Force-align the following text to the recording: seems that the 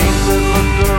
seems 0.00 0.26
that 0.26 0.84
the 0.84 0.89